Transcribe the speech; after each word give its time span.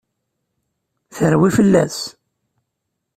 Terwi 1.15 1.49
fell-as! 1.57 1.97